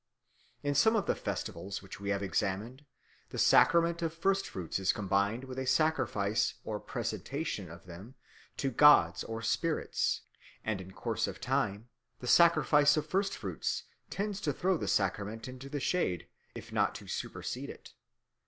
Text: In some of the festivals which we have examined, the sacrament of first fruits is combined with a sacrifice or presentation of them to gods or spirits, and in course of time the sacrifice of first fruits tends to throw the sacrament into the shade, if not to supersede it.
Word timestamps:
In 0.63 0.73
some 0.73 0.95
of 0.95 1.05
the 1.05 1.13
festivals 1.13 1.83
which 1.83 1.99
we 1.99 2.09
have 2.09 2.23
examined, 2.23 2.85
the 3.29 3.37
sacrament 3.37 4.01
of 4.01 4.11
first 4.11 4.47
fruits 4.47 4.79
is 4.79 4.91
combined 4.93 5.43
with 5.43 5.59
a 5.59 5.67
sacrifice 5.67 6.55
or 6.63 6.79
presentation 6.79 7.69
of 7.69 7.85
them 7.85 8.15
to 8.57 8.71
gods 8.71 9.23
or 9.23 9.43
spirits, 9.43 10.21
and 10.65 10.81
in 10.81 10.89
course 10.89 11.27
of 11.27 11.39
time 11.39 11.87
the 12.19 12.25
sacrifice 12.25 12.97
of 12.97 13.05
first 13.05 13.37
fruits 13.37 13.83
tends 14.09 14.41
to 14.41 14.51
throw 14.53 14.75
the 14.75 14.87
sacrament 14.87 15.47
into 15.47 15.69
the 15.69 15.79
shade, 15.79 16.27
if 16.55 16.71
not 16.73 16.95
to 16.95 17.05
supersede 17.07 17.69
it. 17.69 17.93